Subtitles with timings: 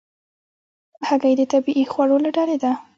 [1.07, 2.71] هګۍ د طبیعي خوړو له ډلې ده.